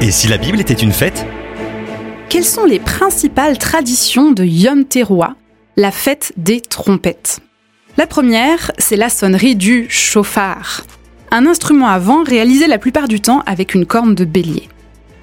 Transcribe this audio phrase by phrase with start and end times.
[0.00, 1.26] Et si la Bible était une fête
[2.28, 5.34] Quelles sont les principales traditions de Yom Teruah,
[5.76, 7.40] la fête des trompettes?
[7.96, 10.84] La première, c'est la sonnerie du chauffard,
[11.32, 14.68] un instrument à vent réalisé la plupart du temps avec une corne de bélier.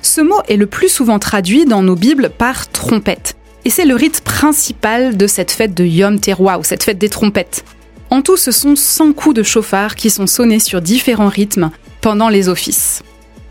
[0.02, 3.96] Ce mot est le plus souvent traduit dans nos Bibles par trompette, et c'est le
[3.96, 7.64] rite principal de cette fête de Yom Teruah ou cette fête des trompettes.
[8.10, 11.72] En tout, ce sont 100 coups de chauffard qui sont sonnés sur différents rythmes
[12.02, 13.04] pendant les offices.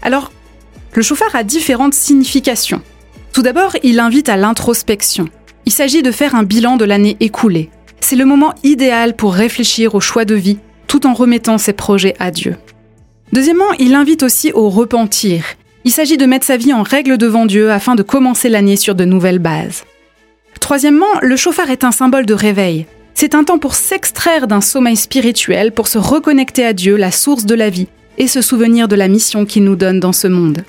[0.02, 0.30] Alors,
[0.94, 2.82] le chauffard a différentes significations.
[3.32, 5.28] Tout d'abord, il invite à l'introspection.
[5.66, 7.70] Il s'agit de faire un bilan de l'année écoulée.
[8.00, 12.14] C'est le moment idéal pour réfléchir au choix de vie tout en remettant ses projets
[12.20, 12.56] à Dieu.
[13.32, 15.44] Deuxièmement, il invite aussi au repentir.
[15.84, 18.94] Il s'agit de mettre sa vie en règle devant Dieu afin de commencer l'année sur
[18.94, 19.82] de nouvelles bases.
[20.60, 22.86] Troisièmement, le chauffard est un symbole de réveil.
[23.14, 27.44] C'est un temps pour s'extraire d'un sommeil spirituel, pour se reconnecter à Dieu, la source
[27.44, 30.64] de la vie, et se souvenir de la mission qu'il nous donne dans ce monde.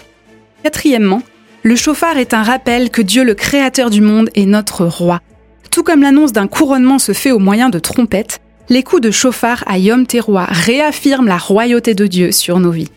[0.65, 1.21] Quatrièmement,
[1.61, 5.21] le chauffard est un rappel que Dieu, le créateur du monde, est notre roi.
[5.69, 9.63] Tout comme l'annonce d'un couronnement se fait au moyen de trompettes, les coups de chauffard
[9.67, 12.89] à Yom Teruah réaffirment la royauté de Dieu sur nos vies.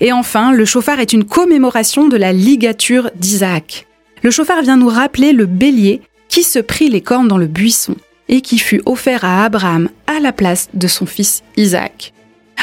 [0.00, 3.86] Et enfin, le chauffard est une commémoration de la ligature d'Isaac.
[4.22, 7.94] Le chauffard vient nous rappeler le bélier qui se prit les cornes dans le buisson
[8.30, 12.14] et qui fut offert à Abraham à la place de son fils Isaac.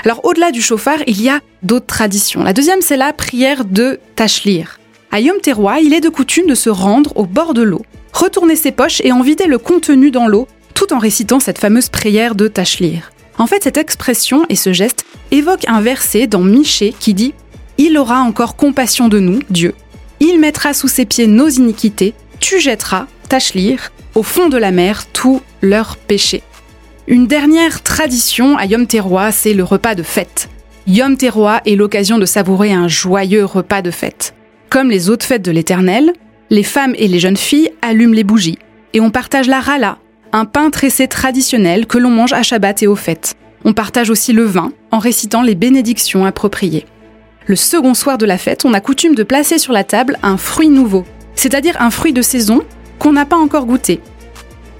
[0.05, 2.44] Alors au-delà du chauffard, il y a d'autres traditions.
[2.44, 4.80] La deuxième, c'est la prière de Tachlir.
[5.11, 7.81] À Yom Teruah, il est de coutume de se rendre au bord de l'eau,
[8.14, 11.89] retourner ses poches et en vider le contenu dans l'eau, tout en récitant cette fameuse
[11.89, 13.11] prière de Tachlir.
[13.38, 17.33] En fait, cette expression et ce geste évoquent un verset dans Michée qui dit
[17.77, 19.73] Il aura encore compassion de nous, Dieu.
[20.20, 25.08] Il mettra sous ses pieds nos iniquités, tu jetteras, Tachlir, au fond de la mer
[25.11, 26.44] tous leurs péchés.
[27.09, 30.47] Une dernière tradition à Yom Teruah, c'est le repas de fête.
[30.85, 34.35] Yom Teruah est l'occasion de savourer un joyeux repas de fête.
[34.69, 36.13] Comme les autres fêtes de l'Éternel,
[36.52, 38.59] les femmes et les jeunes filles allument les bougies
[38.93, 39.97] et on partage la rala,
[40.33, 43.33] un pain tressé traditionnel que l'on mange à Shabbat et aux fêtes.
[43.65, 46.86] On partage aussi le vin en récitant les bénédictions appropriées.
[47.47, 50.37] Le second soir de la fête, on a coutume de placer sur la table un
[50.37, 52.61] fruit nouveau, c'est-à-dire un fruit de saison
[52.99, 53.99] qu'on n'a pas encore goûté.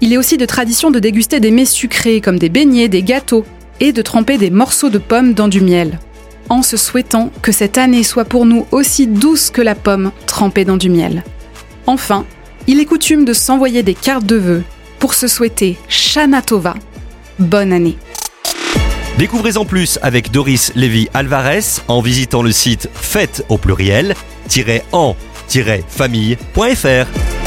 [0.02, 3.46] Il est aussi de tradition de déguster des mets sucrés comme des beignets, des gâteaux,
[3.82, 6.00] et de tremper des morceaux de pommes dans du miel,
[6.50, 10.66] en se souhaitant que cette année soit pour nous aussi douce que la pomme trempée
[10.66, 11.24] dans du miel.
[11.86, 12.26] Enfin,
[12.68, 14.64] il est coutume de s'envoyer des cartes de vœux
[15.00, 16.76] pour se souhaiter Shana Tova,
[17.38, 17.98] bonne année.
[19.18, 24.16] Découvrez en plus avec Doris Lévy Alvarez en visitant le site fête au pluriel
[24.92, 27.39] en-famille.fr.